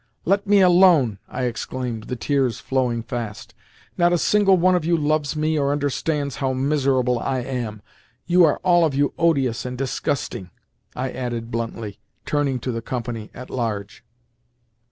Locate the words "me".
0.47-0.61, 5.35-5.59